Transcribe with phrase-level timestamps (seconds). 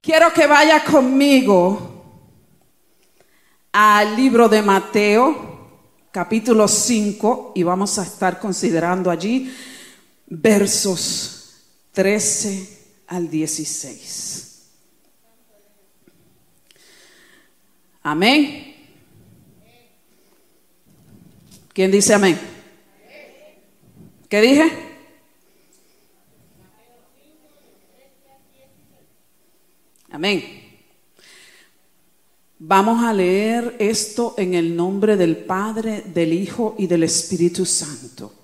[0.00, 2.02] Quiero que vaya conmigo
[3.70, 5.68] al libro de Mateo,
[6.10, 9.54] capítulo 5, y vamos a estar considerando allí
[10.26, 11.39] versos
[11.92, 14.50] 13 al 16.
[18.02, 18.74] Amén.
[21.72, 22.38] ¿Quién dice amén?
[24.28, 24.70] ¿Qué dije?
[30.10, 30.44] Amén.
[32.58, 38.39] Vamos a leer esto en el nombre del Padre, del Hijo y del Espíritu Santo.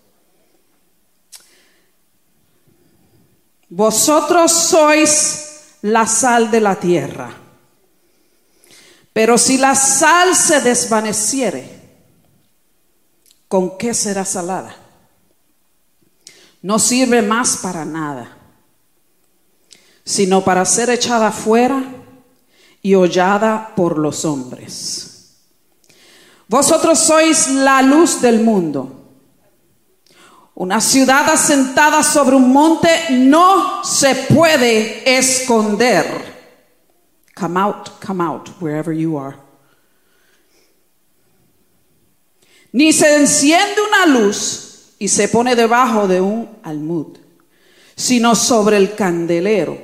[3.68, 7.30] Vosotros sois la sal de la tierra.
[9.12, 11.80] Pero si la sal se desvaneciere,
[13.48, 14.76] ¿con qué será salada?
[16.62, 18.36] No sirve más para nada,
[20.04, 21.82] sino para ser echada fuera
[22.82, 25.16] y hollada por los hombres.
[26.48, 29.05] Vosotros sois la luz del mundo.
[30.56, 36.34] Una ciudad asentada sobre un monte no se puede esconder.
[37.34, 39.36] Come out, come out, wherever you are.
[42.72, 47.18] Ni se enciende una luz y se pone debajo de un almud,
[47.94, 49.78] sino sobre el candelero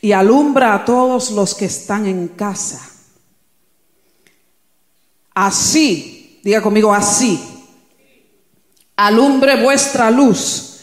[0.00, 2.92] y alumbra a todos los que están en casa.
[5.34, 7.53] Así, diga conmigo, así
[8.96, 10.80] alumbre vuestra luz.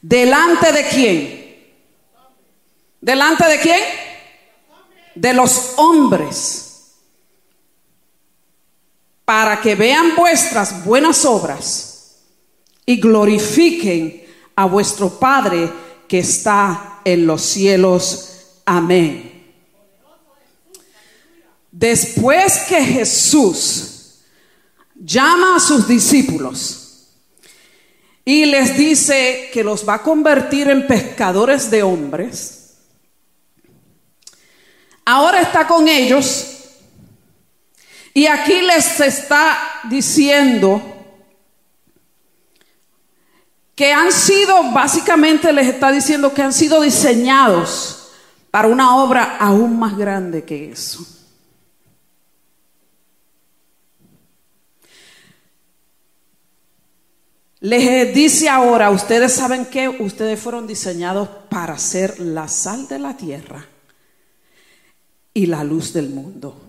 [0.00, 1.44] ¿Delante de quién?
[3.00, 3.80] ¿Delante de quién?
[5.14, 6.96] De los hombres.
[9.24, 12.20] Para que vean vuestras buenas obras
[12.84, 14.24] y glorifiquen
[14.56, 15.72] a vuestro Padre
[16.06, 18.60] que está en los cielos.
[18.66, 19.34] Amén.
[21.70, 24.20] Después que Jesús
[24.94, 26.83] llama a sus discípulos,
[28.24, 32.76] y les dice que los va a convertir en pescadores de hombres.
[35.04, 36.54] Ahora está con ellos
[38.14, 39.58] y aquí les está
[39.90, 40.80] diciendo
[43.74, 48.12] que han sido, básicamente les está diciendo que han sido diseñados
[48.50, 51.13] para una obra aún más grande que eso.
[57.64, 63.16] Les dice ahora, ustedes saben que ustedes fueron diseñados para ser la sal de la
[63.16, 63.66] tierra
[65.32, 66.60] y la luz del mundo.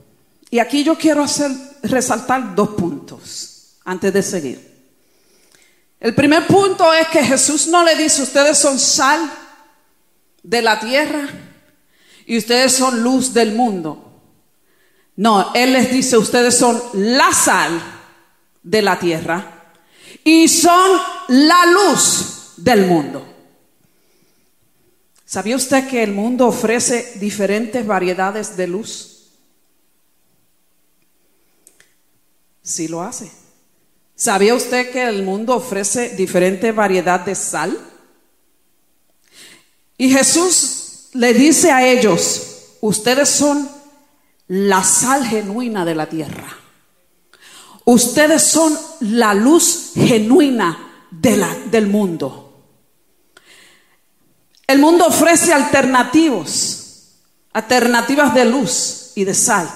[0.50, 1.52] Y aquí yo quiero hacer,
[1.84, 4.86] resaltar dos puntos antes de seguir.
[6.00, 9.30] El primer punto es que Jesús no le dice, ustedes son sal
[10.44, 11.28] de la tierra
[12.26, 14.22] y ustedes son luz del mundo.
[15.18, 17.82] No, Él les dice, ustedes son la sal
[18.64, 19.55] de la tierra
[20.28, 23.24] y son la luz del mundo.
[25.24, 29.30] ¿Sabía usted que el mundo ofrece diferentes variedades de luz?
[32.64, 33.32] Sí lo hace.
[34.16, 37.78] ¿Sabía usted que el mundo ofrece diferente variedad de sal?
[39.96, 43.70] Y Jesús le dice a ellos, ustedes son
[44.48, 46.65] la sal genuina de la tierra.
[47.86, 52.42] Ustedes son la luz genuina del mundo.
[54.68, 57.14] El mundo ofrece alternativos,
[57.54, 59.70] alternativas de luz y de sal,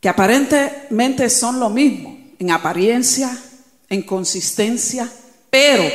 [0.00, 3.36] que aparentemente son lo mismo en apariencia,
[3.88, 5.10] en consistencia,
[5.48, 5.90] pero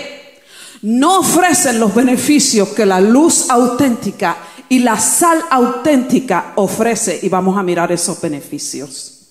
[0.81, 7.55] no ofrecen los beneficios que la luz auténtica y la sal auténtica ofrece y vamos
[7.55, 9.22] a mirar esos beneficios.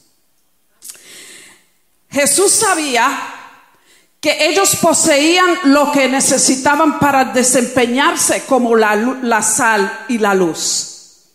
[2.13, 3.11] Jesús sabía
[4.21, 11.31] que ellos poseían lo que necesitaban para desempeñarse como la, sal y la luz.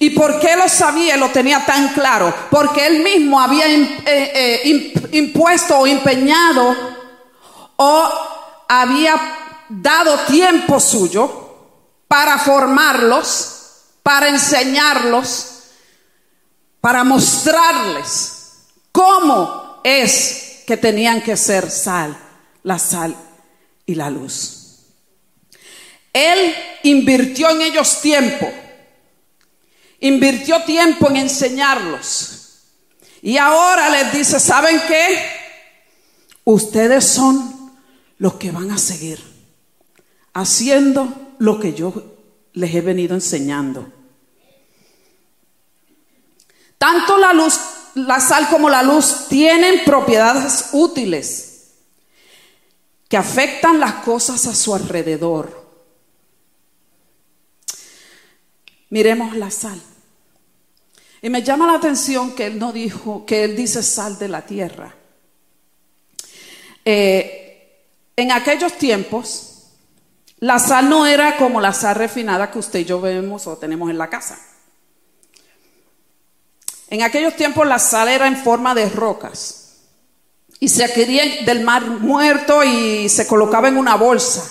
[0.00, 1.16] ¿Y por qué lo sabía?
[1.16, 2.34] Lo tenía tan claro.
[2.50, 6.74] Porque él mismo había eh, eh, impuesto o empeñado
[7.76, 8.10] o
[8.68, 9.14] había
[9.68, 11.42] dado tiempo suyo
[12.08, 15.46] para formarlos, para enseñarlos,
[16.80, 22.16] para mostrarles cómo es que tenían que ser sal,
[22.62, 23.16] la sal
[23.86, 24.62] y la luz.
[26.12, 28.50] Él invirtió en ellos tiempo.
[30.00, 32.62] Invirtió tiempo en enseñarlos.
[33.22, 35.30] Y ahora les dice, ¿saben qué?
[36.44, 37.72] Ustedes son
[38.18, 39.32] los que van a seguir
[40.34, 42.16] haciendo lo que yo
[42.54, 43.92] les he venido enseñando.
[46.78, 47.58] Tanto la luz,
[47.94, 51.52] la sal como la luz tienen propiedades útiles
[53.08, 55.62] que afectan las cosas a su alrededor.
[58.88, 59.80] Miremos la sal.
[61.20, 64.42] Y me llama la atención que él no dijo, que él dice sal de la
[64.42, 64.94] tierra.
[66.84, 67.86] Eh,
[68.16, 69.68] en aquellos tiempos,
[70.38, 73.90] la sal no era como la sal refinada que usted y yo vemos o tenemos
[73.90, 74.38] en la casa.
[76.92, 79.78] En aquellos tiempos la sal era en forma de rocas
[80.60, 84.44] y se adquiría del mar muerto y se colocaba en una bolsa.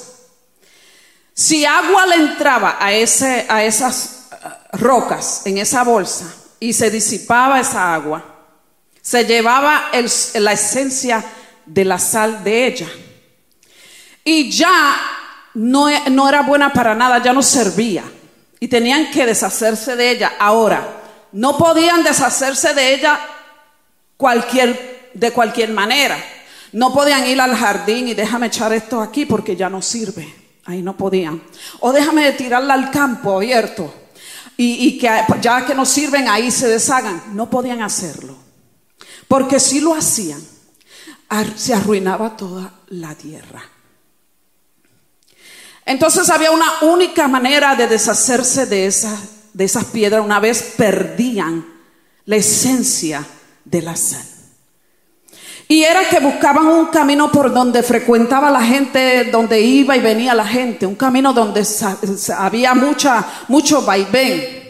[1.36, 6.90] Si agua le entraba a, ese, a esas eh, rocas en esa bolsa, y se
[6.90, 8.26] disipaba esa agua,
[9.04, 9.92] se llevaba
[10.34, 11.24] la esencia
[11.68, 12.90] de la sal de ella.
[14.24, 14.96] Y ya
[15.54, 18.04] no, no era buena para nada, ya no servía.
[18.60, 20.34] Y tenían que deshacerse de ella.
[20.40, 21.01] Ahora,
[21.34, 23.20] no podían deshacerse de ella
[24.18, 26.18] cualquier, de cualquier manera.
[26.74, 30.34] No podían ir al jardín y déjame echar esto aquí porque ya no sirve.
[30.66, 31.42] Ahí no podían.
[31.80, 33.94] O déjame tirarla al campo abierto
[34.58, 35.10] y, que
[35.42, 37.36] ya que no sirven ahí se deshagan.
[37.36, 38.38] No podían hacerlo.
[39.28, 40.42] Porque si lo hacían,
[41.56, 43.64] se arruinaba toda la tierra.
[45.86, 49.18] Entonces había una única manera de deshacerse de, esa,
[49.54, 51.66] de esas piedras una vez perdían
[52.26, 53.26] la esencia
[53.66, 54.26] de la sal.
[55.68, 60.34] Y era que buscaban un camino por donde frecuentaba la gente, donde iba y venía
[60.34, 61.66] la gente, un camino donde
[62.38, 64.62] había mucha, mucho vaivén.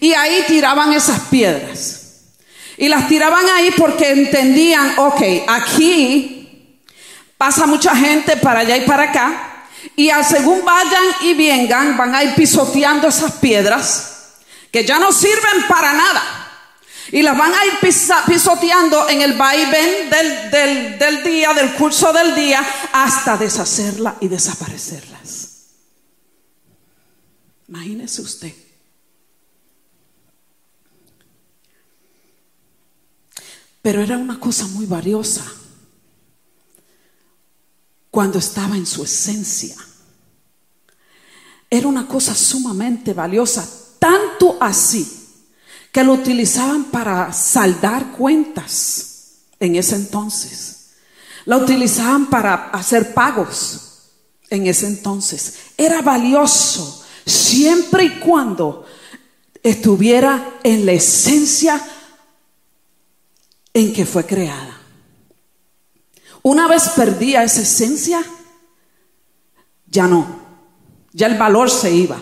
[0.00, 2.04] Y ahí tiraban esas piedras.
[2.76, 6.78] Y las tiraban ahí porque entendían, ok, aquí
[7.36, 9.53] pasa mucha gente para allá y para acá.
[9.96, 14.10] Y al según vayan y vengan, van a ir pisoteando esas piedras
[14.70, 16.44] que ya no sirven para nada
[17.12, 17.72] y las van a ir
[18.26, 25.50] pisoteando en el vaivén del, del día, del curso del día, hasta deshacerla y desaparecerlas.
[27.68, 28.52] Imagínese usted.
[33.82, 35.44] Pero era una cosa muy valiosa
[38.14, 39.74] cuando estaba en su esencia.
[41.68, 43.68] Era una cosa sumamente valiosa,
[43.98, 45.04] tanto así
[45.90, 50.90] que lo utilizaban para saldar cuentas en ese entonces.
[51.44, 54.12] La utilizaban para hacer pagos
[54.48, 55.54] en ese entonces.
[55.76, 58.86] Era valioso siempre y cuando
[59.60, 61.84] estuviera en la esencia
[63.72, 64.73] en que fue creada.
[66.44, 68.22] Una vez perdía esa esencia,
[69.86, 70.26] ya no,
[71.10, 72.20] ya el valor se iba.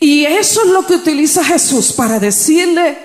[0.00, 2.96] Y eso es lo que utiliza Jesús para decirle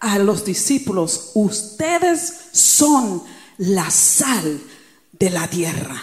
[0.00, 3.22] a los discípulos, ustedes son
[3.58, 4.58] la sal
[5.12, 6.02] de la tierra.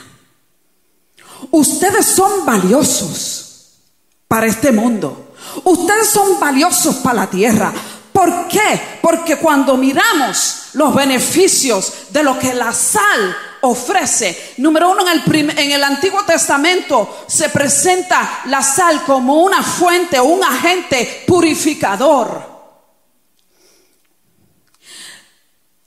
[1.50, 3.80] Ustedes son valiosos
[4.28, 5.34] para este mundo.
[5.64, 7.74] Ustedes son valiosos para la tierra.
[8.14, 9.00] ¿Por qué?
[9.02, 14.54] Porque cuando miramos los beneficios de lo que la sal ofrece.
[14.58, 21.24] Número uno, en el, Antiguo Testamento se presenta la sal como una fuente un agente
[21.26, 22.54] purificador.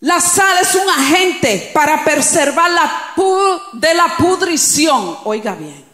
[0.00, 3.14] La sal es un agente para preservar la
[3.72, 5.18] de la pudrición.
[5.24, 5.84] Oiga bien.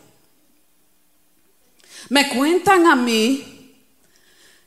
[2.08, 3.51] Me cuentan a mí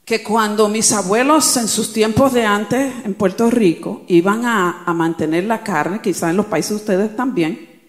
[0.05, 5.45] que cuando mis abuelos en sus tiempos de antes en Puerto Rico iban a, mantener
[5.45, 7.81] la carne, quizás en los países de ustedes también,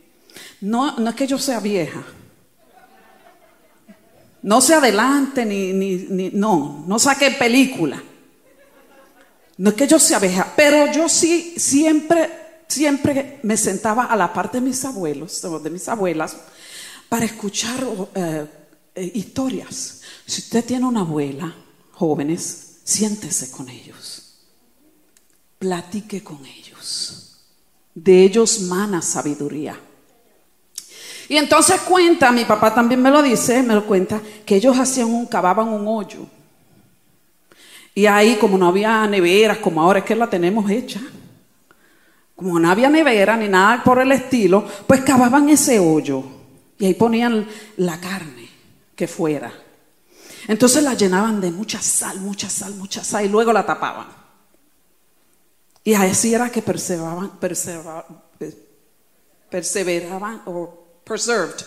[0.63, 2.03] no, no es que yo sea vieja,
[4.43, 8.03] no se adelante ni, ni, no, no saque película.
[9.59, 12.31] No es que yo sea vieja, pero yo sí siempre,
[12.69, 16.37] siempre me sentaba a la parte de mis abuelos, de mis abuelas,
[17.09, 18.47] para escuchar eh,
[19.15, 20.03] historias.
[20.27, 21.55] Si usted tiene una abuela,
[21.97, 24.39] jóvenes, siéntese con ellos,
[25.59, 27.41] platique con ellos,
[27.95, 29.81] de ellos mana sabiduría.
[31.29, 35.09] Y entonces cuenta, mi papá también me lo dice, me lo cuenta, que ellos hacían
[35.09, 36.27] un, cavaban un hoyo.
[37.95, 41.01] Y ahí, como no había neveras, como ahora es que la tenemos hecha,
[42.37, 46.23] como no había nevera ni nada por el estilo, pues cavaban ese hoyo
[46.79, 47.49] y ahí ponían
[47.79, 48.47] la carne.
[48.95, 49.66] que fuera.
[50.49, 54.09] Entonces la llenaban de mucha sal, mucha sal, mucha sal y luego la tapaban.
[55.83, 58.23] Y así era que perseveraban, perseveraban,
[59.49, 61.65] perseveraban o preserved.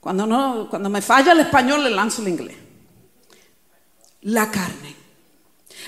[0.00, 2.56] Cuando, no, cuando me falla el español le lanzo el inglés.
[4.22, 4.96] La carne.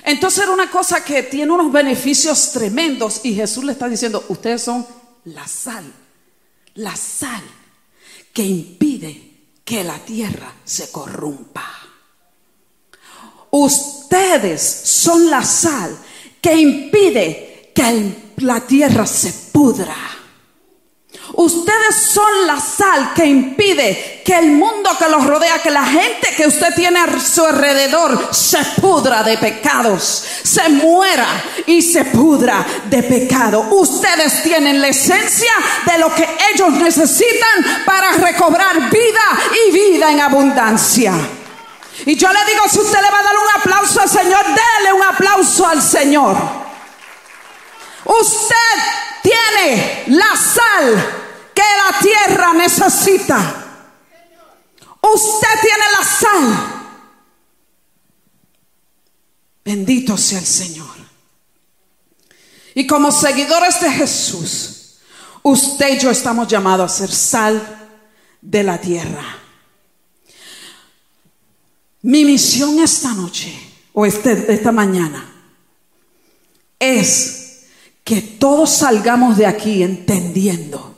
[0.04, 4.62] Entonces era una cosa que tiene unos beneficios tremendos y Jesús le está diciendo, ustedes
[4.62, 4.86] son
[5.24, 5.84] la sal,
[6.74, 7.42] la sal
[8.32, 9.33] que impide
[9.64, 11.66] que la tierra se corrompa.
[13.50, 15.96] Ustedes son la sal
[16.40, 20.13] que impide que la tierra se pudra.
[21.32, 26.28] Ustedes son la sal que impide que el mundo que los rodea, que la gente
[26.36, 31.26] que usted tiene a su alrededor se pudra de pecados, se muera
[31.66, 33.66] y se pudra de pecado.
[33.70, 35.52] Ustedes tienen la esencia
[35.86, 41.14] de lo que ellos necesitan para recobrar vida y vida en abundancia.
[42.06, 44.92] Y yo le digo, si usted le va a dar un aplauso al Señor, déle
[44.92, 46.36] un aplauso al Señor.
[48.04, 53.64] Usted tiene la sal que la tierra necesita.
[55.00, 56.84] Usted tiene la sal.
[59.64, 60.94] Bendito sea el Señor.
[62.74, 64.96] Y como seguidores de Jesús,
[65.42, 67.88] usted y yo estamos llamados a ser sal
[68.42, 69.24] de la tierra.
[72.02, 73.58] Mi misión esta noche
[73.94, 75.32] o este, esta mañana
[76.78, 77.43] es
[78.04, 80.94] que todos salgamos de aquí entendiendo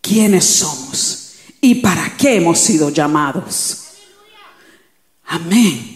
[0.00, 3.78] quiénes somos y para qué hemos sido llamados.
[5.26, 5.92] Amén.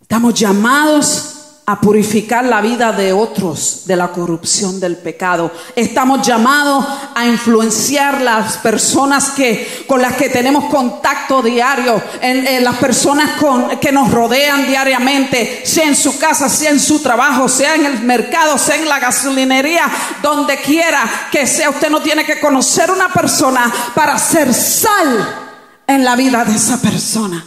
[0.00, 1.35] Estamos llamados
[1.68, 5.50] a purificar la vida de otros de la corrupción del pecado.
[5.74, 12.76] Estamos llamados a influenciar las personas que, con las que tenemos contacto diario, en, las
[12.76, 13.32] personas
[13.80, 18.00] que nos rodean diariamente, sea en su casa, sea en su trabajo, sea en el
[18.00, 19.90] mercado, sea en la gasolinería,
[20.22, 21.70] donde quiera que sea.
[21.70, 25.50] Usted no tiene que conocer una persona para ser sal
[25.84, 27.44] en la vida de esa persona.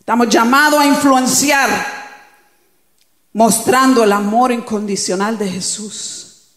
[0.00, 1.95] Estamos llamados a influenciar
[3.36, 6.52] mostrando el amor incondicional de Jesús.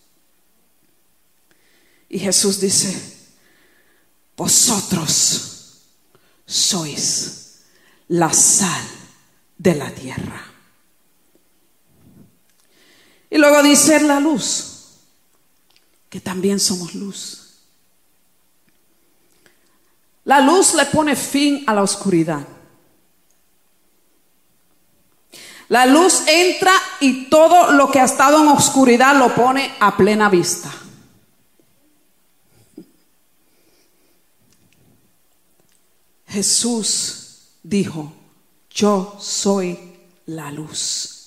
[2.07, 3.17] Y Jesús dice,
[4.38, 5.81] vosotros
[6.45, 7.65] sois
[8.07, 8.81] la sal
[9.57, 10.41] de la tierra.
[13.29, 15.00] Y luego dice la luz,
[16.09, 17.57] que también somos luz.
[20.24, 22.48] La luz le pone fin a la oscuridad.
[25.69, 30.27] La luz entra y todo lo que ha estado en oscuridad lo pone a plena
[30.27, 30.71] vista.
[36.27, 38.13] Jesús dijo,
[38.71, 39.79] yo soy
[40.25, 41.19] la luz.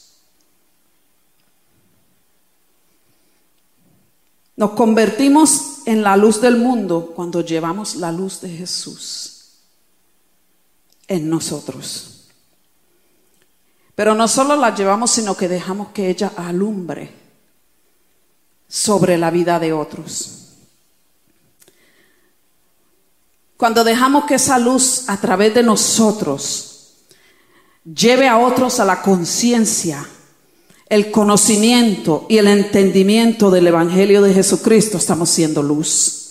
[4.57, 9.61] Nos convertimos en la luz del mundo cuando llevamos la luz de Jesús
[11.09, 12.12] en nosotros.
[13.95, 17.13] Pero no solo la llevamos, sino que dejamos que ella alumbre
[18.69, 20.39] sobre la vida de otros.
[23.57, 26.73] Cuando dejamos que esa luz a través de nosotros
[27.85, 30.05] lleve a otros a la conciencia,
[30.89, 36.23] el conocimiento y el entendimiento del Evangelio de Jesucristo, estamos siendo luz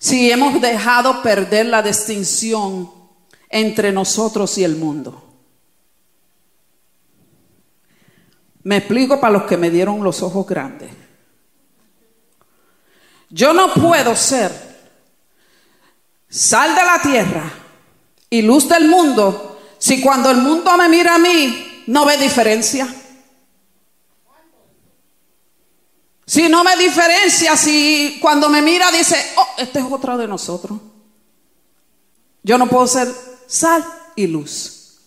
[0.00, 2.90] si hemos dejado perder la distinción
[3.50, 5.22] entre nosotros y el mundo.
[8.62, 10.90] Me explico para los que me dieron los ojos grandes.
[13.28, 14.50] Yo no puedo ser
[16.28, 17.52] sal de la tierra
[18.30, 22.88] y luz del mundo si cuando el mundo me mira a mí no ve diferencia.
[26.30, 30.78] Si no me diferencia, si cuando me mira dice, oh, este es otro de nosotros.
[32.44, 33.12] Yo no puedo ser
[33.48, 33.84] sal
[34.14, 35.00] y luz.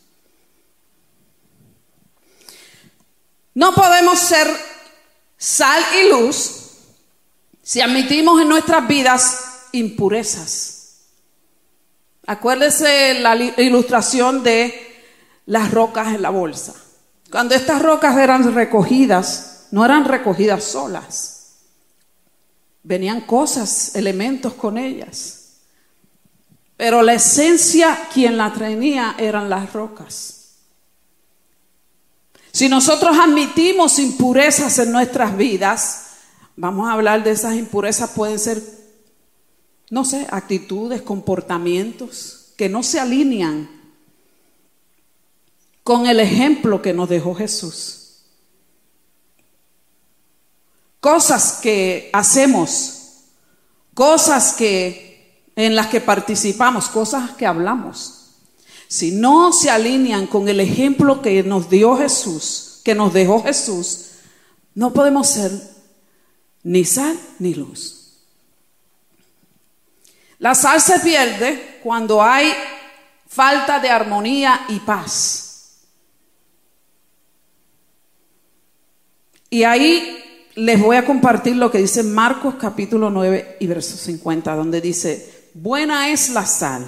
[3.53, 4.49] No podemos ser
[5.37, 6.71] sal y luz
[7.61, 11.05] si admitimos en nuestras vidas impurezas.
[12.27, 15.05] Acuérdese la ilustración de
[15.45, 16.73] las rocas en la bolsa.
[17.31, 21.55] Cuando estas rocas eran recogidas, no eran recogidas solas.
[22.83, 25.61] Venían cosas, elementos con ellas.
[26.77, 30.57] Pero la esencia, quien la traía, eran las rocas.
[32.51, 36.17] Si nosotros admitimos impurezas en nuestras vidas,
[36.55, 38.61] vamos a hablar de esas impurezas, pueden ser,
[39.89, 43.67] no sé, actitudes, comportamientos que no se alinean
[45.83, 48.02] con el ejemplo que nos dejó Jesús.
[51.03, 53.25] Cosas que hacemos,
[53.93, 58.37] cosas que en las que participamos, cosas que hablamos.
[58.87, 64.11] Si no se alinean con el ejemplo que nos dio Jesús, que nos dejó Jesús,
[64.75, 65.51] no podemos ser
[66.63, 68.21] ni sal ni luz.
[70.39, 72.53] La sal se pierde cuando hay
[73.27, 75.81] falta de armonía y paz.
[79.49, 80.22] Y ahí
[80.55, 85.49] les voy a compartir lo que dice Marcos capítulo 9 y verso 50, donde dice,
[85.53, 86.85] buena es la sal,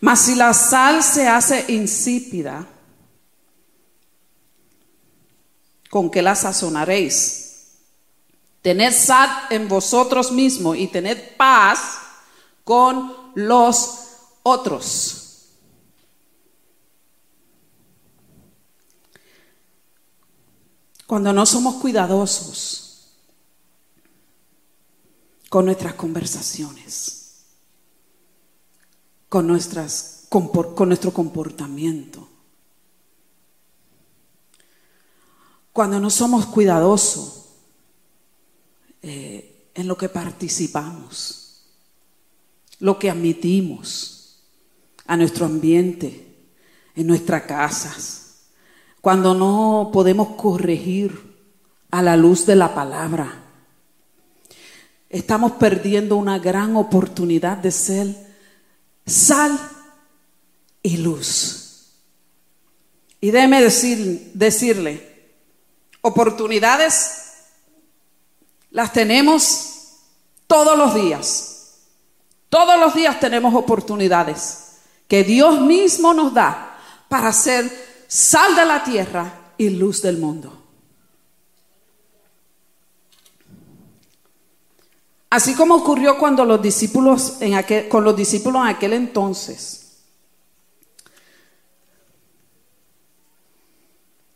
[0.00, 2.66] mas si la sal se hace insípida,
[5.90, 7.42] ¿con qué la sazonaréis?
[8.62, 11.98] Tened sal en vosotros mismos y tened paz
[12.64, 13.98] con los
[14.42, 15.25] otros.
[21.06, 22.86] Cuando no somos cuidadosos
[25.48, 27.44] con nuestras conversaciones,
[29.28, 32.28] con, nuestro comportamiento.
[35.72, 37.44] Cuando no somos cuidadosos
[39.02, 41.66] eh, en lo que participamos,
[42.80, 44.42] lo que admitimos
[45.06, 46.50] a nuestro ambiente,
[46.94, 48.25] en nuestras casas
[49.06, 51.32] cuando no podemos corregir
[51.92, 53.40] a la luz de la palabra.
[55.08, 58.08] Estamos perdiendo una gran oportunidad de ser
[59.06, 59.56] sal
[60.82, 61.92] y luz.
[63.20, 65.36] Y déjeme decir, decirle,
[66.00, 67.44] oportunidades
[68.72, 70.00] las tenemos
[70.48, 71.76] todos los días.
[72.48, 76.76] Todos los días tenemos oportunidades que Dios mismo nos da
[77.08, 80.62] para ser sal de la tierra y luz del mundo.
[85.30, 89.82] Así como ocurrió cuando los discípulos en aquel, con los discípulos en aquel entonces.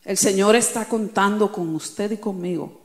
[0.05, 2.81] El Señor está contando con usted y conmigo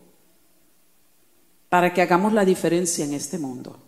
[1.70, 3.80] para que hagamos la diferencia en este mundo.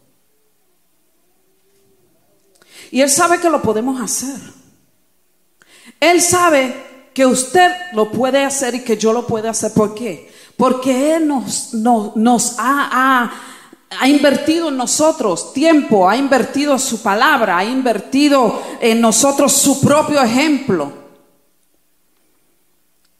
[2.91, 4.39] Y Él sabe que lo podemos hacer.
[5.99, 6.86] Él sabe
[7.17, 9.73] que usted lo puede hacer y que yo lo puedo hacer.
[9.73, 10.31] ¿Por qué?
[10.55, 13.31] Porque Él nos, ha,
[14.05, 20.93] invertido en nosotros tiempo, ha invertido su palabra, ha invertido en nosotros su propio ejemplo.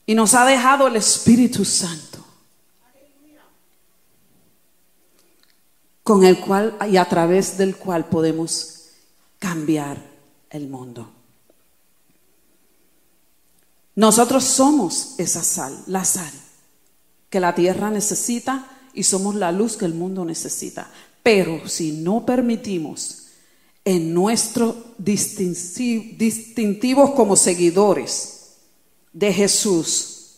[0.06, 2.20] Y nos ha dejado el Espíritu Santo.
[6.04, 8.92] Con el cual y a través del cual podemos
[9.40, 9.98] cambiar
[10.52, 11.17] el mundo.
[13.98, 16.32] Nosotros somos esa sal, la sal
[17.32, 20.92] que la tierra necesita y somos la luz que el mundo necesita.
[21.24, 23.30] Pero si no permitimos
[23.84, 28.58] en nuestros distintivos como seguidores
[29.14, 30.36] de Jesús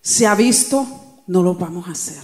[0.00, 0.86] se ha visto,
[1.26, 2.22] no lo vamos a hacer.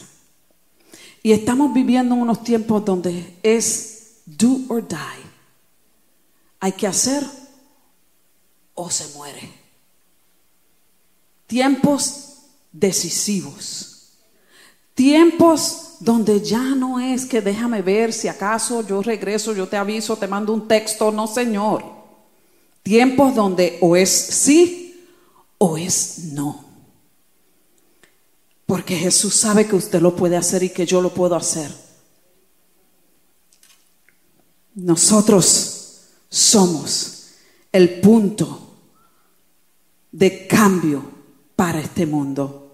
[1.25, 4.99] Y estamos viviendo en unos tiempos donde es do or die.
[6.61, 7.27] Hay que hacer
[8.75, 9.62] o se muere.
[11.53, 12.39] Tiempos
[12.73, 14.15] decisivos.
[14.95, 20.17] Tiempos donde ya no es que déjame ver si acaso yo regreso, yo te aviso,
[20.17, 21.85] te mando un texto, no Señor.
[22.83, 25.07] Tiempos donde o es sí
[25.59, 26.65] o es no.
[28.65, 31.71] Porque Jesús sabe que usted lo puede hacer y que yo lo puedo hacer.
[34.75, 37.27] Nosotros somos
[37.71, 38.75] el punto
[40.13, 41.12] de cambio
[41.63, 42.73] para este mundo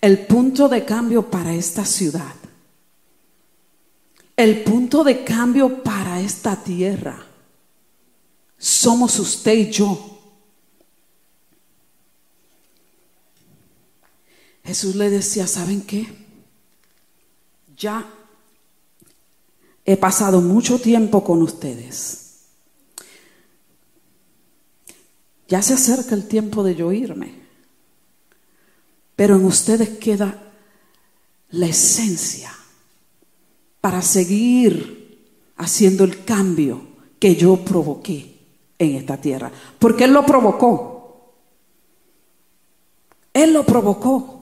[0.00, 2.34] el punto de cambio para esta ciudad,
[4.34, 7.22] el punto de cambio para esta tierra,
[8.56, 10.18] somos usted y yo.
[14.64, 16.06] Jesús le decía, ¿saben qué?
[17.76, 18.10] Ya
[19.84, 22.46] he pasado mucho tiempo con ustedes.
[25.46, 27.45] Ya se acerca el tiempo de yo irme.
[29.16, 30.42] Pero en ustedes queda
[31.50, 32.52] la esencia
[33.80, 36.80] para seguir haciendo el cambio
[37.18, 38.36] que yo provoqué
[38.78, 39.50] en esta tierra.
[39.78, 41.32] Porque Él lo provocó.
[43.32, 44.36] Él lo provocó.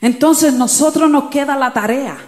[0.00, 2.18] Entonces nosotros nos queda la tarea.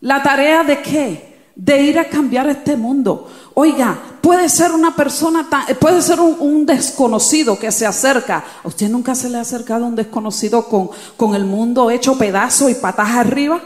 [0.00, 1.38] ¿La tarea de qué?
[1.56, 3.28] De ir a cambiar este mundo.
[3.60, 5.48] Oiga, puede ser una persona,
[5.80, 8.44] puede ser un, desconocido que se acerca.
[8.62, 12.68] ¿A usted nunca se le ha acercado un desconocido con, con el mundo hecho pedazo
[12.68, 13.60] y patas arriba?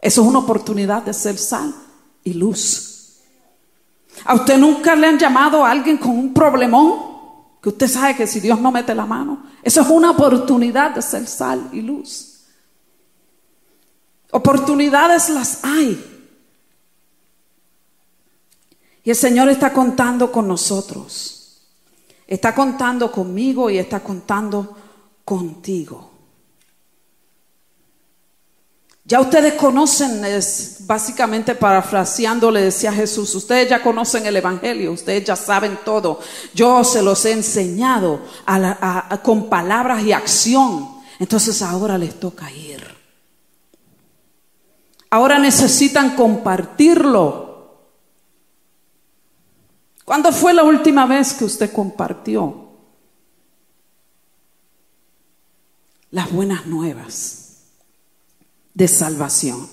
[0.00, 1.72] Eso es una oportunidad de ser sal
[2.24, 3.20] y luz.
[4.24, 6.94] ¿A usted nunca le han llamado a alguien con un problemón?
[7.62, 11.02] Que usted sabe que si Dios no mete la mano, eso es una oportunidad de
[11.02, 12.40] ser sal y luz.
[14.32, 16.15] Oportunidades las hay.
[19.06, 21.62] Y el Señor está contando con nosotros.
[22.26, 24.76] Está contando conmigo y está contando
[25.24, 26.10] contigo.
[29.04, 35.22] Ya ustedes conocen, es básicamente parafraseando, le decía Jesús, ustedes ya conocen el Evangelio, ustedes
[35.22, 36.18] ya saben todo.
[36.52, 38.22] Yo se los he enseñado
[39.22, 40.96] con palabras y acción.
[41.20, 42.84] Entonces ahora les toca ir.
[45.10, 47.45] Ahora necesitan compartirlo
[50.06, 52.68] ¿Cuándo fue la última vez que usted compartió
[56.12, 57.64] las buenas nuevas
[58.72, 59.68] de salvación?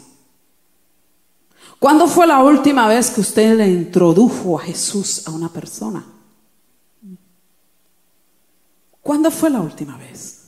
[1.78, 6.04] ¿Cuándo fue la última vez que usted le introdujo a Jesús a una persona?
[9.02, 10.40] ¿Cuándo fue la última vez?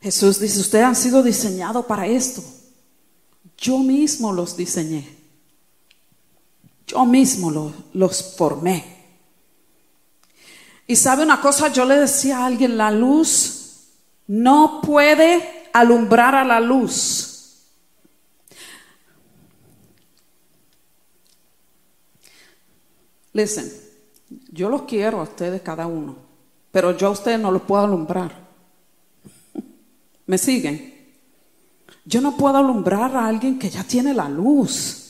[0.00, 2.42] Jesús dice, ustedes han sido diseñados para esto.
[3.56, 5.23] Yo mismo los diseñé.
[6.94, 8.84] Yo mismo los formé.
[10.86, 13.88] Y sabe una cosa, yo le decía a alguien, la luz
[14.28, 17.64] no puede alumbrar a la luz.
[23.32, 23.72] Listen,
[24.52, 26.14] yo los quiero a ustedes cada uno,
[26.70, 28.38] pero yo a ustedes no los puedo alumbrar.
[30.26, 30.94] ¿Me siguen?
[32.04, 35.03] Yo no puedo alumbrar a alguien que ya tiene la luz.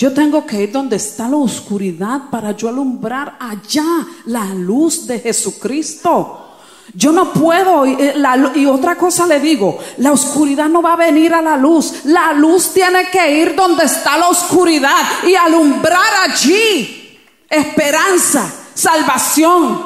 [0.00, 3.84] Yo tengo que ir donde está la oscuridad para yo alumbrar allá
[4.24, 6.56] la luz de Jesucristo.
[6.94, 8.14] Yo no puedo, eh,
[8.54, 12.32] y otra cosa le digo, la oscuridad no va a venir a la luz, la
[12.32, 14.96] luz tiene que ir donde está la oscuridad
[15.28, 19.82] y alumbrar allí esperanza, salvación.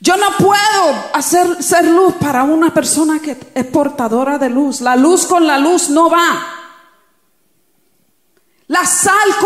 [0.00, 4.80] Yo no puedo hacer ser luz para una persona que es portadora de luz.
[4.80, 6.57] La luz con la luz no va.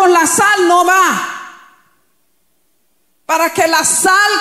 [0.03, 1.29] Con la sal no va.
[3.25, 4.33] Para que la sal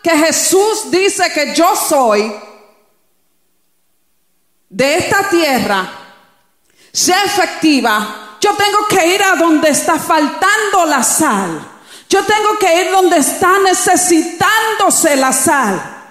[0.00, 2.32] que Jesús dice que yo soy
[4.68, 5.90] de esta tierra
[6.92, 11.60] sea efectiva, yo tengo que ir a donde está faltando la sal.
[12.08, 16.04] Yo tengo que ir donde está necesitándose la sal.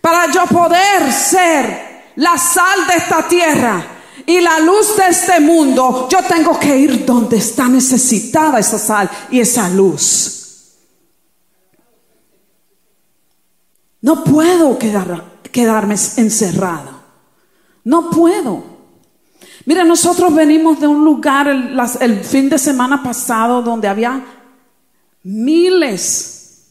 [0.00, 6.08] Para yo poder ser la sal de esta tierra y la luz de este mundo,
[6.10, 10.40] yo tengo que ir donde está necesitada esa sal y esa luz.
[14.02, 17.00] No puedo quedar, quedarme encerrado.
[17.84, 18.64] No puedo.
[19.66, 24.24] Mira, nosotros venimos de un lugar el, fin de semana pasado donde había
[25.22, 26.68] miles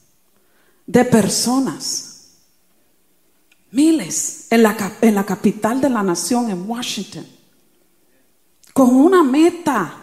[0.87, 2.31] de personas,
[3.71, 7.27] miles en la, en la capital de la nación, en Washington,
[8.73, 9.93] con una meta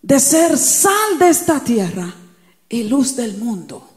[0.00, 2.12] de ser sal de esta tierra
[2.68, 3.88] y luz del mundo.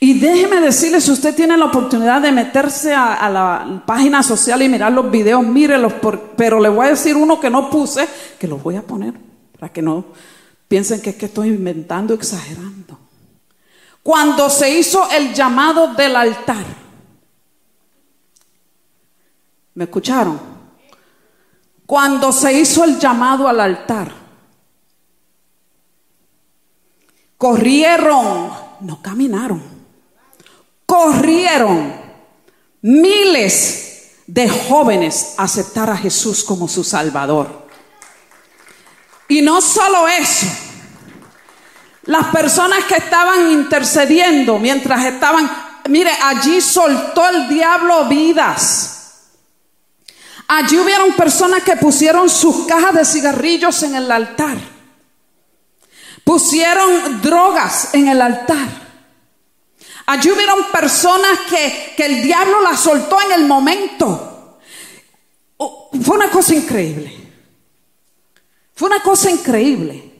[0.00, 4.68] Y déjeme decirle, si usted tiene la oportunidad de meterse a, la página social y
[4.68, 5.94] mirar los videos, mírelos,
[6.36, 8.06] pero le voy a decir uno que no puse,
[8.38, 9.14] que los voy a poner,
[9.58, 10.04] para que no
[10.68, 12.98] piensen que es que estoy inventando, exagerando.
[14.02, 16.66] Cuando se hizo el llamado del altar,
[19.74, 20.53] ¿me escucharon?
[21.86, 24.12] Cuando se hizo el llamado al altar,
[27.36, 29.74] corrieron, no caminaron
[30.86, 31.92] corrieron
[32.82, 37.66] miles de jóvenes a aceptar a Jesús como su Salvador.
[39.28, 40.46] Y no solo eso,
[42.04, 45.50] las personas que estaban intercediendo mientras estaban,
[45.88, 49.03] mire, allí soltó el diablo vidas.
[50.46, 54.58] Allí hubieron personas que pusieron sus cajas de cigarrillos en el altar.
[56.22, 58.84] Pusieron drogas en el altar.
[60.06, 64.60] Allí hubieron personas que, el diablo las soltó en el momento.
[65.56, 67.24] Oh, fue una cosa increíble.
[68.74, 70.12] Fue una cosa increíble.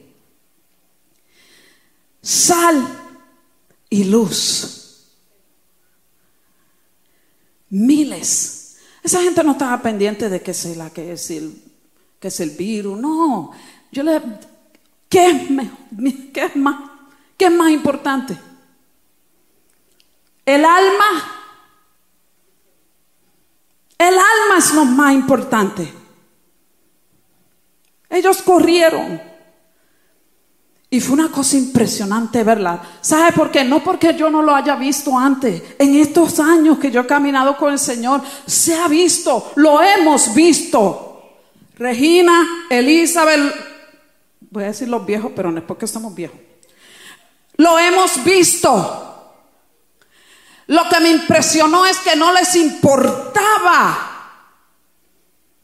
[2.21, 2.87] Sal
[3.89, 5.11] y luz.
[7.69, 8.54] Miles.
[9.05, 11.61] Esa gente no estaba pendiente de que es la que es el,
[12.19, 12.99] que es el virus.
[12.99, 13.51] No.
[13.91, 14.19] Yo le
[15.07, 15.47] ¿qué
[16.33, 16.89] qué es más?
[17.37, 18.35] ¿Qué es más importante?
[20.43, 21.23] El alma,
[23.99, 25.93] el alma es lo más importante.
[28.09, 29.21] Ellos corrieron.
[30.89, 32.81] Y fue una cosa impresionante verla.
[33.01, 33.63] ¿Sabe por qué?
[33.63, 35.61] No porque yo no lo haya visto antes.
[35.79, 40.33] En estos años que yo he caminado con el Señor, se ha visto, lo hemos
[40.33, 41.37] visto.
[41.77, 43.53] Regina, Elizabeth,
[44.51, 46.39] voy a decir los viejos, pero no es porque estamos viejos.
[47.57, 49.11] Lo hemos visto.
[50.67, 54.11] Lo que me impresionó es que no les importaba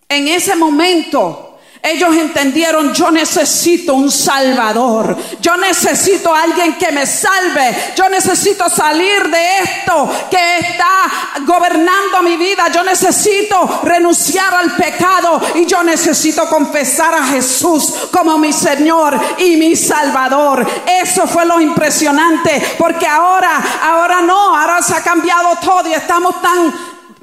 [0.10, 1.51] en ese momento
[1.84, 9.28] ellos entendieron, yo necesito un salvador, yo necesito alguien que me salve, yo necesito salir
[9.30, 16.48] de esto que está gobernando mi vida, yo necesito renunciar al pecado y yo necesito
[16.48, 20.68] confesar a Jesús como mi Señor y mi Salvador.
[20.86, 26.40] Eso fue lo impresionante, porque ahora, ahora no, ahora se ha cambiado todo y estamos
[26.44, 26.74] tan...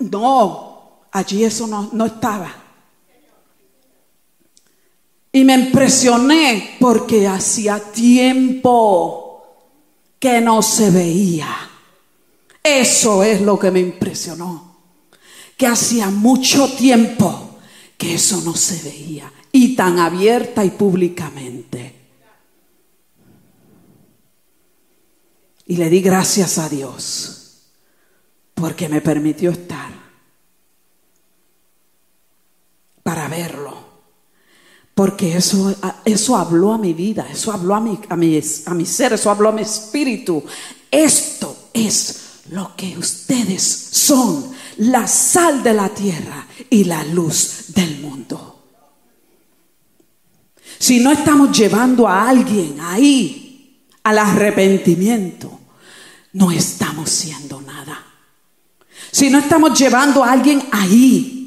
[0.01, 2.58] No, allí eso no, no estaba.
[5.33, 9.29] Y me impresioné porque hacía tiempo
[10.19, 11.49] que no se veía.
[12.63, 14.77] Eso es lo que me impresionó.
[15.57, 17.59] Que hacía mucho tiempo
[17.97, 19.33] que eso no se veía.
[19.53, 21.95] Y tan abierta y públicamente.
[25.67, 27.39] Y le di gracias a Dios
[28.55, 29.93] porque me permitió estar
[33.03, 33.58] para verlo
[34.99, 35.73] porque eso,
[36.05, 39.31] eso habló a mi vida, eso habló a mi, a, mi, a mi ser, eso
[39.31, 40.43] habló a mi espíritu.
[40.91, 48.01] Esto es lo que ustedes son, la sal de la tierra y la luz del
[48.01, 48.65] mundo.
[50.81, 55.61] Si no estamos llevando a alguien ahí al arrepentimiento,
[56.33, 58.05] no estamos siendo nada.
[59.13, 61.38] Si no estamos llevando a alguien ahí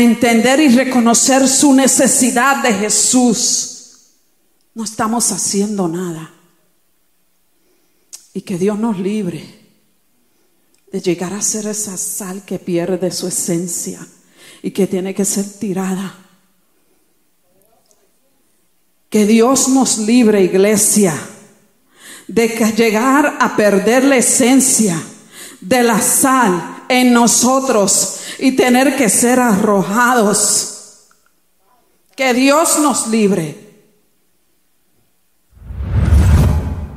[0.00, 3.70] entender y reconocer su necesidad de Jesús,
[4.74, 6.32] no estamos haciendo nada.
[8.32, 9.60] Y que Dios nos libre
[10.92, 14.06] de llegar a ser esa sal que pierde su esencia
[14.62, 16.16] y que tiene que ser tirada.
[19.08, 21.14] Que Dios nos libre, iglesia,
[22.28, 25.00] de llegar a perder la esencia
[25.60, 31.06] de la sal en nosotros y tener que ser arrojados.
[32.16, 33.56] Que Dios nos libre.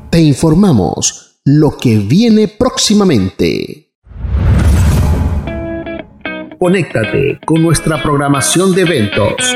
[0.10, 3.91] Te informamos lo que viene próximamente.
[6.60, 9.56] Conéctate con nuestra programación de eventos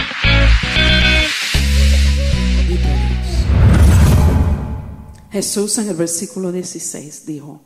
[5.31, 7.61] Jesús en el versículo 16 dijo,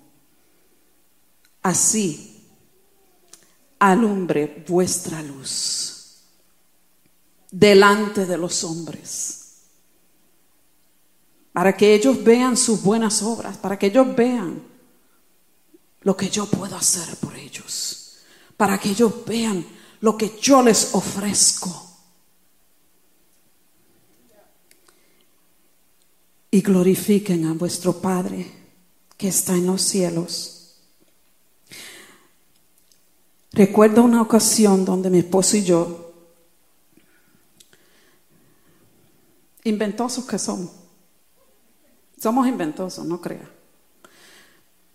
[1.63, 2.43] así
[3.79, 6.21] alumbre vuestra luz
[7.49, 9.41] delante de los hombres,
[11.53, 14.61] para que ellos vean sus buenas obras, para que ellos vean
[16.01, 18.17] lo que yo puedo hacer por ellos,
[18.57, 19.65] para que ellos vean
[20.01, 21.94] lo que yo les ofrezco.
[26.55, 28.49] Y glorifiquen a vuestro Padre
[29.17, 30.77] que está en los cielos.
[33.51, 36.13] Recuerdo una ocasión donde mi esposo y yo,
[39.65, 40.71] inventosos que somos,
[42.17, 43.51] somos inventosos, no crea.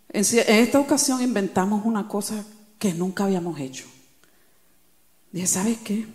[0.09, 2.43] En esta ocasión inventamos una cosa
[2.79, 3.85] que nunca habíamos hecho.
[5.31, 6.07] Dije, ¿sabes qué?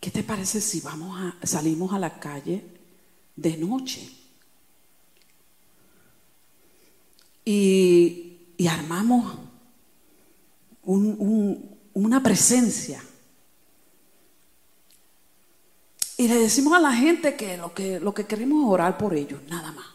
[0.00, 2.73] ¿Qué te parece si vamos a salimos a la calle
[3.36, 4.10] de noche.
[7.44, 8.30] Y,
[8.68, 9.36] armamos
[10.84, 13.02] una presencia.
[16.16, 19.14] Y le decimos a la gente que lo, que lo que queremos es orar por
[19.14, 19.86] ellos, nada más.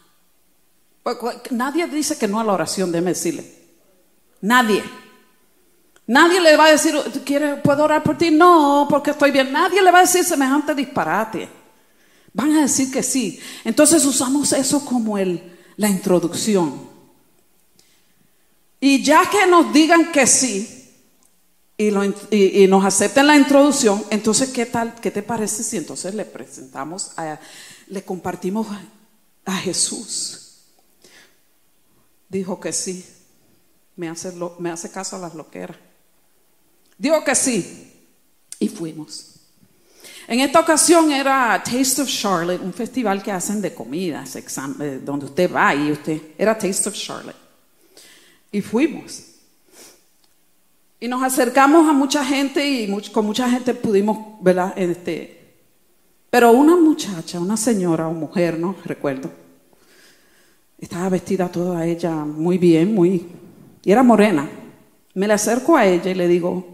[1.02, 1.16] Pues,
[1.50, 3.60] nadie dice que no a la oración, déme decirle.
[4.42, 4.84] Nadie.
[6.06, 8.30] Nadie le va a decir, ¿quieres, ¿puedo orar por ti?
[8.30, 9.52] No, porque estoy bien.
[9.52, 11.48] Nadie le va a decir semejante disparate.
[12.32, 13.40] Van a decir que sí.
[13.64, 16.88] Entonces usamos eso como el, la introducción.
[18.80, 20.80] Y ya que nos digan que sí
[21.76, 24.94] y, nos acepten la introducción, entonces ¿qué tal?
[25.00, 27.12] ¿Qué te parece si entonces le presentamos,
[27.88, 28.66] le compartimos
[29.44, 30.58] a, Jesús?
[32.28, 33.04] Dijo que sí.
[33.96, 35.76] Me hace, me hace caso a las loqueras.
[36.96, 38.06] Dijo que sí.
[38.58, 39.39] Y fuimos.
[40.30, 44.38] En esta ocasión era Taste of Charlotte, un festival que hacen de comidas,
[45.04, 47.34] donde usted va y usted, era Taste of Charlotte.
[48.52, 49.24] Y fuimos.
[51.00, 54.72] Y nos acercamos a mucha gente y con mucha gente pudimos, ¿verdad?
[54.76, 55.56] Este,
[56.30, 59.32] pero una muchacha, una señora o mujer, no recuerdo,
[60.78, 63.26] estaba vestida toda ella muy bien, muy,
[63.82, 64.48] y era morena.
[65.12, 66.68] Me le acerco a ella y le digo,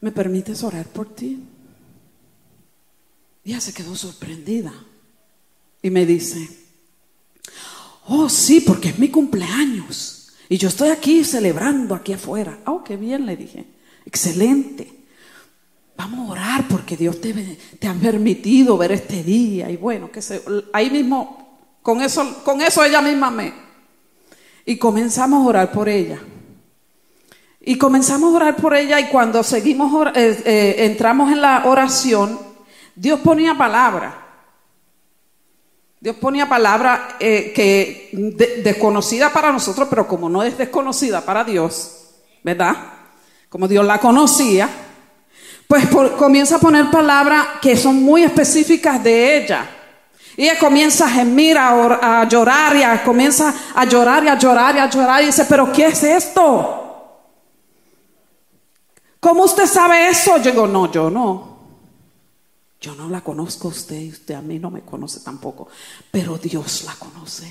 [0.00, 1.50] ¿me permites orar por ti?
[3.44, 4.72] Ella se quedó sorprendida
[5.82, 6.48] y me dice,
[8.06, 10.14] oh sí, porque es mi cumpleaños
[10.48, 12.58] y yo estoy aquí celebrando aquí afuera.
[12.66, 13.64] Oh, qué bien, le dije,
[14.04, 14.88] excelente.
[15.96, 20.42] Vamos a orar porque Dios te, ha permitido ver este día y bueno, que se,
[20.72, 23.64] ahí mismo, con eso, con eso ella misma me...
[24.66, 26.18] Y comenzamos a orar por ella.
[27.60, 32.38] Y comenzamos a orar por ella y cuando seguimos, eh, eh, entramos en la oración,
[32.94, 34.20] Dios ponía palabra.
[36.00, 38.10] Dios ponía palabra eh, que
[38.62, 42.10] desconocida para nosotros, pero como no es desconocida para Dios,
[42.42, 42.76] ¿verdad?
[43.48, 44.68] Como Dios la conocía,
[45.66, 45.86] pues
[46.18, 49.66] comienza a poner palabras que son muy específicas de ella.
[50.36, 54.76] Y ella comienza a gemir, a, a llorar, y comienza a llorar y a llorar
[54.76, 56.82] y a llorar y dice, pero ¿qué es esto?
[59.20, 60.36] ¿Cómo usted sabe eso?
[60.36, 61.53] Yo digo, no, yo no.
[62.84, 65.68] Yo no la conozco a usted y usted a mí no me conoce tampoco,
[66.10, 67.50] pero Dios la conoce.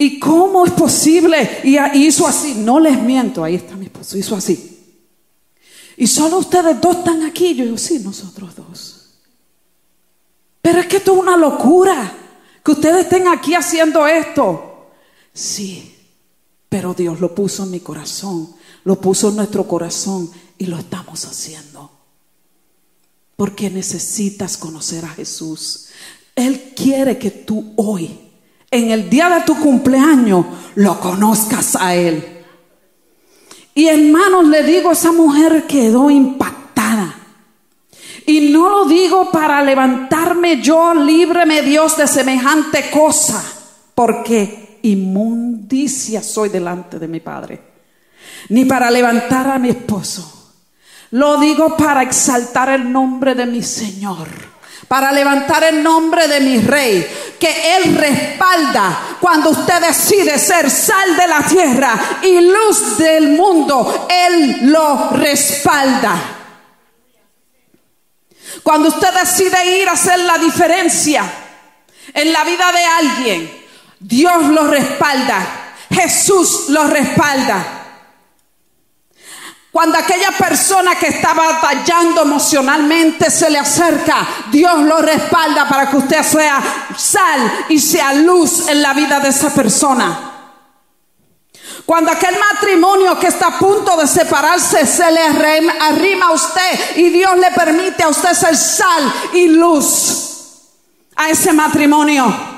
[0.00, 1.60] ¿Y cómo es posible?
[1.62, 4.98] Y hizo así, no les miento, ahí está mi esposo, hizo así.
[5.96, 7.54] Y solo ustedes dos están aquí.
[7.54, 9.10] Yo digo, sí, nosotros dos.
[10.60, 12.12] Pero es que esto es una locura,
[12.64, 14.90] que ustedes estén aquí haciendo esto.
[15.32, 15.94] Sí,
[16.68, 18.52] pero Dios lo puso en mi corazón,
[18.82, 21.95] lo puso en nuestro corazón y lo estamos haciendo
[23.36, 25.88] porque necesitas conocer a Jesús.
[26.34, 28.18] Él quiere que tú hoy,
[28.70, 32.44] en el día de tu cumpleaños, lo conozcas a Él.
[33.74, 37.14] Y hermanos, le digo, esa mujer quedó impactada.
[38.26, 43.44] Y no lo digo para levantarme yo, líbreme Dios de semejante cosa,
[43.94, 47.60] porque inmundicia soy delante de mi Padre.
[48.48, 50.35] Ni para levantar a mi esposo
[51.12, 54.26] lo digo para exaltar el nombre de mi Señor,
[54.88, 57.06] para levantar el nombre de mi rey,
[57.38, 64.06] que Él respalda cuando usted decide ser sal de la tierra y luz del mundo,
[64.08, 66.36] Él lo respalda.
[68.62, 71.24] Cuando usted decide ir a hacer la diferencia
[72.12, 73.66] en la vida de alguien,
[74.00, 77.85] Dios lo respalda, Jesús lo respalda.
[79.76, 85.98] Cuando aquella persona que está batallando emocionalmente se le acerca, Dios lo respalda para que
[85.98, 86.62] usted sea
[86.96, 90.32] sal y sea luz en la vida de esa persona.
[91.84, 97.10] Cuando aquel matrimonio que está a punto de separarse se le arrima a usted y
[97.10, 100.70] Dios le permite a usted ser sal y luz
[101.16, 102.55] a ese matrimonio.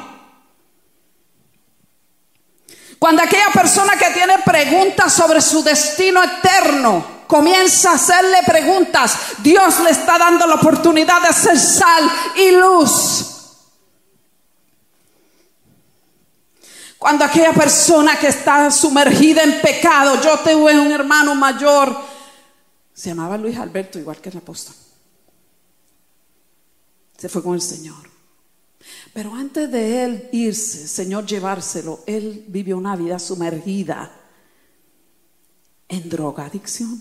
[2.99, 9.81] Cuando aquella persona que tiene preguntas sobre su destino eterno comienza a hacerle preguntas, Dios
[9.81, 13.35] le está dando la oportunidad de ser sal y luz.
[16.99, 21.97] Cuando aquella persona que está sumergida en pecado, yo tuve un hermano mayor,
[22.93, 24.75] se llamaba Luis Alberto, igual que el apóstol.
[27.17, 28.18] Se fue con el Señor.
[29.13, 34.13] Pero antes de él irse, Señor llevárselo, él vivió una vida sumergida
[35.89, 37.01] en drogadicción.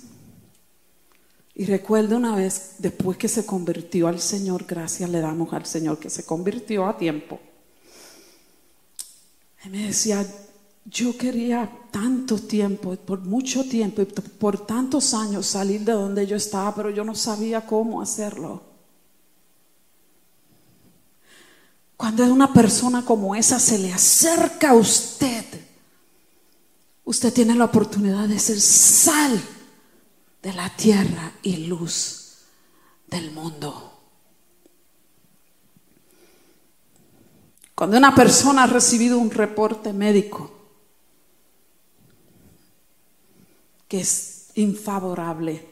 [1.53, 5.97] Y recuerdo una vez, después que se convirtió al Señor, gracias le damos al Señor
[5.99, 7.39] que se convirtió a tiempo.
[9.63, 10.25] Él me decía,
[10.85, 14.05] yo quería tanto tiempo, por mucho tiempo,
[14.39, 18.66] por tantos años salir de donde yo estaba, pero yo no sabía cómo hacerlo.
[21.97, 25.43] Cuando una persona como esa se le acerca a usted,
[27.03, 29.41] usted tiene la oportunidad de ser sal
[30.43, 32.43] de la tierra y luz
[33.07, 33.99] del mundo.
[37.73, 40.51] Cuando una persona ha recibido un reporte médico
[43.87, 45.67] que es infavorable,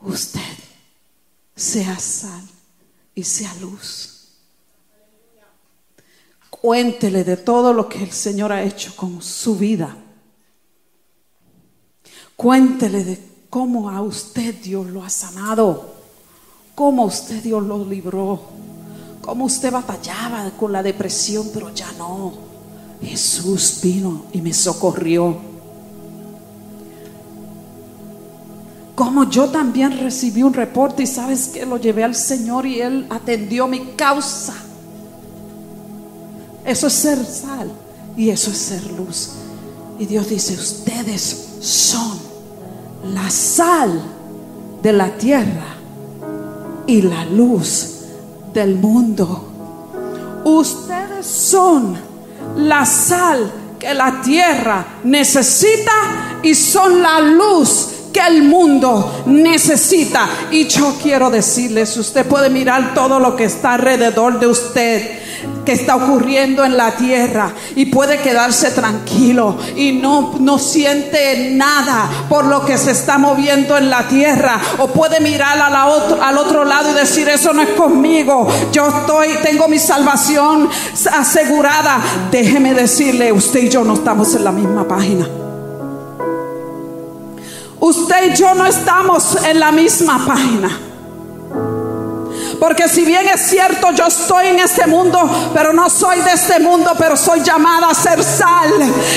[0.00, 0.40] usted
[1.62, 2.42] sea sal
[3.14, 4.08] y sea luz.
[6.50, 9.96] Cuéntele de todo lo que el Señor ha hecho con su vida.
[12.36, 15.94] Cuéntele de cómo a usted Dios lo ha sanado,
[16.74, 18.40] cómo usted Dios lo libró,
[19.20, 22.32] cómo usted batallaba con la depresión, pero ya no.
[23.00, 25.51] Jesús vino y me socorrió.
[28.94, 33.06] Como yo también recibí un reporte y sabes que lo llevé al Señor y Él
[33.08, 34.54] atendió mi causa.
[36.64, 37.72] Eso es ser sal
[38.16, 39.30] y eso es ser luz.
[39.98, 42.18] Y Dios dice, ustedes son
[43.14, 44.02] la sal
[44.82, 45.76] de la tierra
[46.86, 47.88] y la luz
[48.52, 49.48] del mundo.
[50.44, 51.96] Ustedes son
[52.56, 60.28] la sal que la tierra necesita y son la luz que el mundo necesita.
[60.50, 65.22] Y yo quiero decirles, usted puede mirar todo lo que está alrededor de usted
[65.64, 72.08] que está ocurriendo en la tierra y puede quedarse tranquilo y no, no siente nada
[72.28, 76.38] por lo que se está moviendo en la tierra o puede mirar a otro, al
[76.38, 80.68] otro lado y decir eso no es conmigo yo estoy tengo mi salvación
[81.12, 82.00] asegurada
[82.30, 85.41] déjeme decirle usted y yo no estamos en la misma página
[87.82, 90.78] usted y yo no estamos en la misma página.
[92.60, 95.18] Porque si bien es cierto, yo estoy en este mundo,
[95.52, 98.70] pero no soy de este mundo, pero soy llamada a ser sal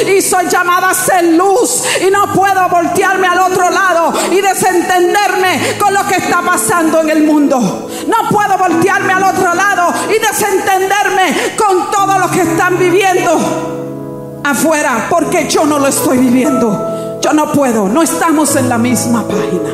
[0.07, 1.83] y soy llamada a ser luz.
[2.01, 7.11] Y no puedo voltearme al otro lado y desentenderme con lo que está pasando en
[7.11, 7.87] el mundo.
[8.07, 15.05] No puedo voltearme al otro lado y desentenderme con todo lo que están viviendo afuera,
[15.07, 16.94] porque yo no lo estoy viviendo.
[17.25, 19.71] Yo no puedo, no estamos en la misma página.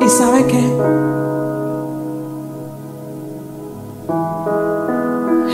[0.00, 0.76] ¿Y sabe qué?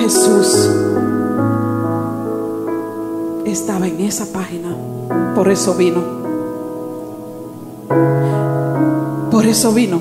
[0.00, 0.70] Jesús
[3.44, 4.74] estaba en esa página,
[5.34, 6.00] por eso vino.
[9.30, 10.00] Por eso vino,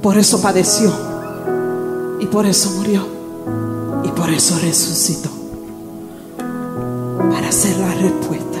[0.00, 0.90] por eso padeció
[2.20, 3.06] y por eso murió
[4.02, 5.35] y por eso resucitó
[7.30, 8.58] para hacer la respuesta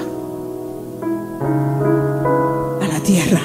[2.82, 3.40] a la tierra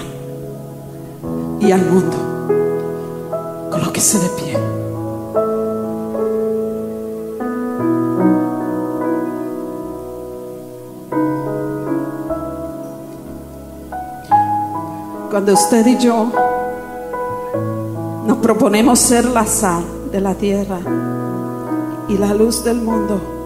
[1.59, 2.17] y al mundo
[3.69, 4.57] con lo que se de pie.
[15.29, 16.29] Cuando usted y yo
[18.25, 20.79] nos proponemos ser la sal de la tierra
[22.09, 23.40] y la luz del mundo,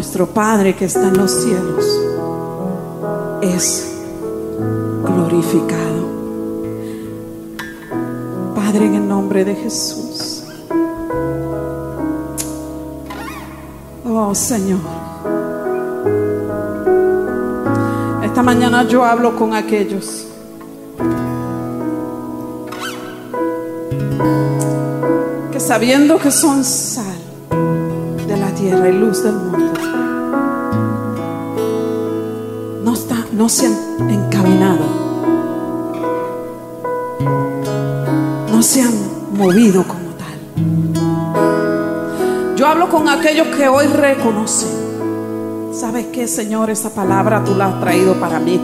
[0.00, 1.84] nuestro Padre que está en los cielos
[3.42, 3.98] es
[5.04, 6.08] glorificado.
[8.54, 10.44] Padre, en el nombre de Jesús.
[14.08, 14.80] Oh Señor.
[18.24, 20.26] Esta mañana yo hablo con aquellos
[25.52, 27.20] que sabiendo que son sal
[28.30, 29.89] de la tierra y luz del mundo,
[33.40, 33.74] no, se han
[34.10, 34.84] encaminado,
[38.52, 38.92] no se han
[39.32, 40.38] movido como tal.
[42.54, 44.68] Yo hablo con aquellos que hoy reconocen,
[45.72, 46.68] ¿sabes qué, Señor?
[46.68, 48.60] Esa palabra tú la has traído para mí.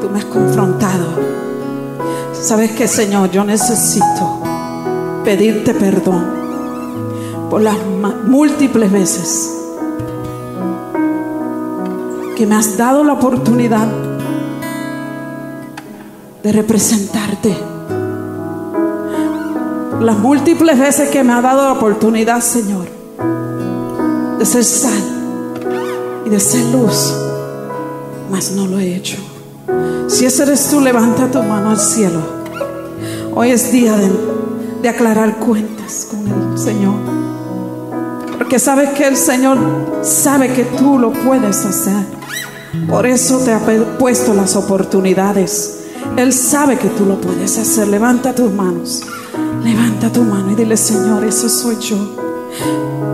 [0.00, 1.06] Tú me has confrontado.
[2.40, 3.32] ¿Sabes qué, Señor?
[3.32, 4.40] Yo necesito
[5.24, 6.24] pedirte perdón
[7.50, 7.76] por las
[8.24, 9.61] múltiples veces
[12.42, 13.86] que me has dado la oportunidad
[16.42, 17.56] de representarte.
[20.00, 22.88] Las múltiples veces que me ha dado la oportunidad, Señor,
[24.40, 25.02] de ser sal
[26.26, 27.14] y de ser luz,
[28.28, 29.18] mas no lo he hecho.
[30.08, 32.22] Si ese eres tú, levanta tu mano al cielo.
[33.36, 34.10] Hoy es día de,
[34.82, 36.96] de aclarar cuentas con el Señor.
[38.36, 39.58] Porque sabes que el Señor
[40.02, 42.21] sabe que tú lo puedes hacer.
[42.88, 43.60] Por eso te ha
[43.98, 45.80] puesto las oportunidades.
[46.16, 47.88] Él sabe que tú lo puedes hacer.
[47.88, 49.02] Levanta tus manos.
[49.62, 52.16] Levanta tu mano y dile, Señor, eso soy yo.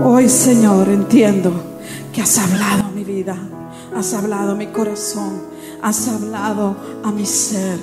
[0.05, 1.53] Hoy, Señor, entiendo
[2.13, 3.37] que has hablado a mi vida.
[3.95, 5.43] Has hablado a mi corazón.
[5.83, 7.79] Has hablado a mi ser.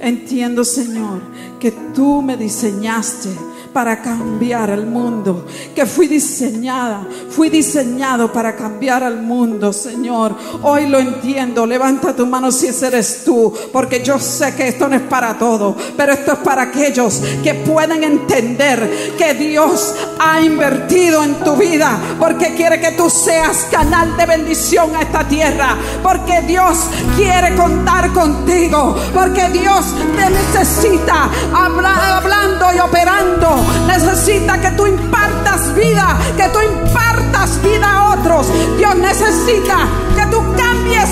[0.00, 1.20] Entiendo, Señor,
[1.58, 3.30] que tú me diseñaste
[3.76, 10.34] para cambiar el mundo, que fui diseñada, fui diseñado para cambiar al mundo, Señor.
[10.62, 14.88] Hoy lo entiendo, levanta tu mano si ese eres tú, porque yo sé que esto
[14.88, 20.40] no es para todo, pero esto es para aquellos que pueden entender que Dios ha
[20.40, 25.76] invertido en tu vida, porque quiere que tú seas canal de bendición a esta tierra,
[26.02, 26.78] porque Dios
[27.14, 29.84] quiere contar contigo, porque Dios
[30.16, 38.14] te necesita hablando y operando necesita que tú impartas vida, que tú impartas vida a
[38.14, 38.46] otros.
[38.76, 39.86] Dios necesita
[40.16, 41.08] que tú cambies,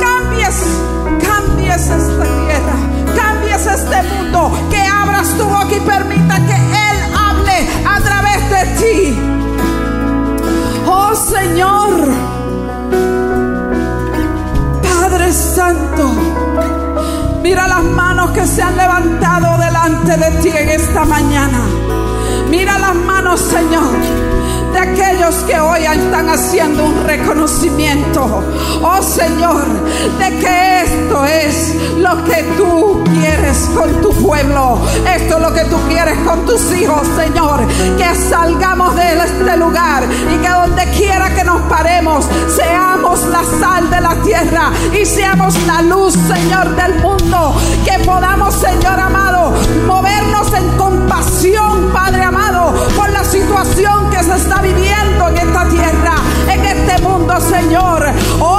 [0.00, 0.64] cambies,
[1.22, 2.76] cambies esta tierra,
[3.16, 8.64] cambies este mundo, que abras tu boca y permita que Él hable a través de
[8.80, 9.18] ti.
[10.86, 12.08] Oh Señor,
[14.82, 16.83] Padre Santo.
[17.44, 21.60] Mira las manos que se han levantado delante de ti en esta mañana.
[22.48, 23.94] Mira las manos, Señor,
[24.74, 28.42] de aquellos que hoy están haciendo un reconocimiento.
[28.82, 29.64] Oh Señor,
[30.18, 34.78] de que esto es lo que tú quieres con tu pueblo.
[35.06, 37.60] Esto es lo que tú quieres con tus hijos, Señor.
[37.96, 43.88] Que salgamos de este lugar y que donde quiera que nos paremos, seamos la sal
[43.90, 47.54] de la tierra y seamos la luz, Señor, del mundo.
[47.84, 49.52] Que podamos, Señor amado,
[49.86, 56.14] movernos en compasión, Padre amado, por la situación que se está viviendo en esta tierra,
[56.50, 58.53] en este mundo, Señor.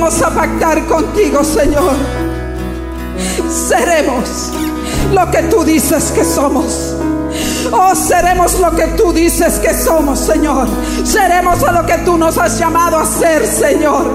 [0.00, 1.92] Hoy volvemos a pactar contigo, Señor.
[3.50, 4.50] Seremos
[5.12, 6.96] lo que tú dices que somos.
[7.70, 10.68] Oh, seremos lo que tú dices que somos, Señor.
[11.04, 14.06] Seremos a lo que tú nos has llamado a ser, Señor.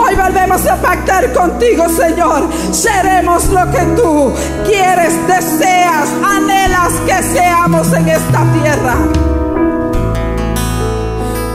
[0.00, 2.48] Hoy volvemos a pactar contigo, Señor.
[2.72, 4.32] Seremos lo que tú
[4.66, 8.96] quieres, deseas, anhelas que seamos en esta tierra.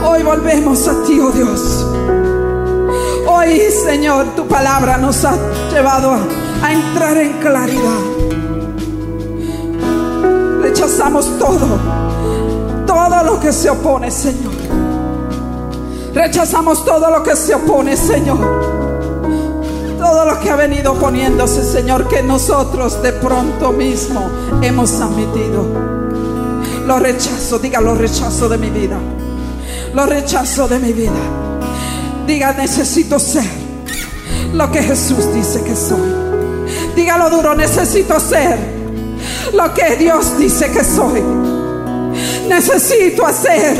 [0.06, 1.93] Hoy volvemos a ti, oh Dios.
[3.26, 5.36] Hoy, Señor, tu palabra nos ha
[5.70, 8.00] llevado a, entrar en claridad.
[10.62, 11.78] Rechazamos todo,
[12.86, 14.52] todo lo que se opone, Señor.
[16.14, 18.38] Rechazamos todo lo que se opone, Señor.
[19.98, 25.66] Todo lo que ha venido oponiéndose, Señor, que nosotros de pronto mismo hemos admitido.
[26.86, 28.98] Lo rechazo, diga, lo rechazo de mi vida.
[29.94, 31.43] Lo rechazo de mi vida.
[32.26, 33.44] Diga, necesito ser
[34.52, 36.24] lo que Jesús dice que soy.
[36.96, 38.58] Dígalo duro, necesito ser
[39.52, 41.22] lo que Dios dice que soy.
[42.48, 43.76] Necesito hacer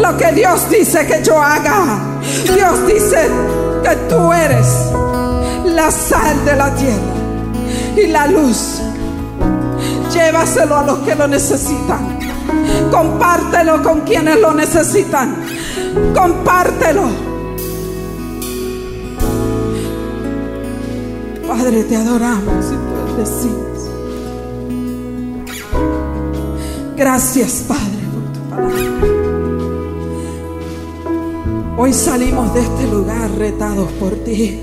[0.00, 1.98] lo que Dios dice que yo haga.
[2.44, 3.28] Dios dice
[3.82, 4.66] que tú eres
[5.64, 7.14] la sal de la tierra
[7.96, 8.80] y la luz.
[10.12, 12.18] Llévaselo a los que lo necesitan.
[12.90, 15.36] Compártelo con quienes lo necesitan.
[16.14, 17.33] Compártelo.
[21.56, 23.78] Padre, te adoramos y te bendecimos.
[26.96, 28.96] Gracias, Padre, por tu palabra.
[31.78, 34.60] Hoy salimos de este lugar retados por ti.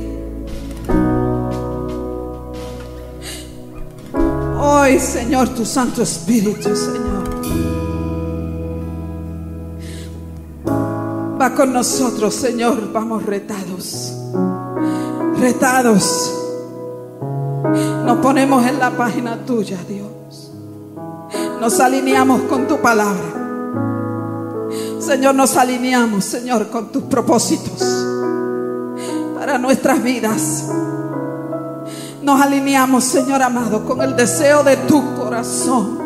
[4.60, 7.24] Hoy, Señor, tu Santo Espíritu, Señor,
[11.42, 12.92] va con nosotros, Señor.
[12.92, 14.14] Vamos retados,
[15.40, 16.41] retados.
[18.22, 20.52] Ponemos en la página tuya, Dios.
[21.60, 23.42] Nos alineamos con tu palabra.
[25.00, 27.82] Señor, nos alineamos, Señor, con tus propósitos
[29.36, 30.68] para nuestras vidas.
[32.22, 36.00] Nos alineamos, Señor amado, con el deseo de tu corazón.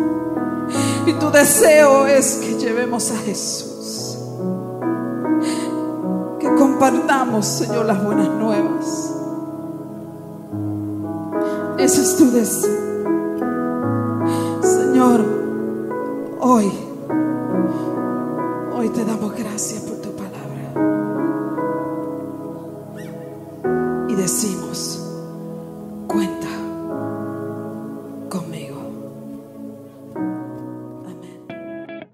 [1.05, 4.17] Y tu deseo es que llevemos a Jesús.
[6.39, 9.14] Que compartamos, Señor, las buenas nuevas.
[11.85, 12.95] Ese es tu deseo.
[14.63, 15.23] Señor,
[16.39, 16.71] hoy,
[18.73, 20.63] hoy te damos gracias por tu palabra.
[24.09, 24.99] Y decimos,
[26.07, 26.47] cuenta
[28.29, 28.81] conmigo.
[31.05, 32.07] Amén.